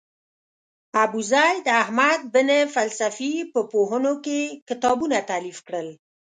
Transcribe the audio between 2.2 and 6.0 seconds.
بن فلسفي په پوهنو کې کتابونه تالیف کړل.